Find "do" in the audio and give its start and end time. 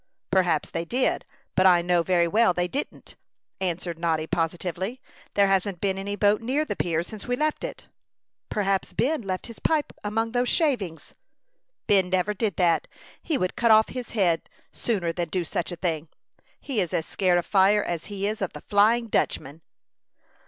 15.29-15.45